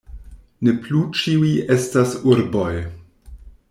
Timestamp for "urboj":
2.33-2.71